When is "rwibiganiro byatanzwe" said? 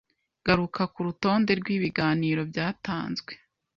1.59-3.31